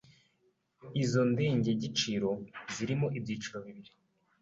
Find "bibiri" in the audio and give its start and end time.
3.65-3.91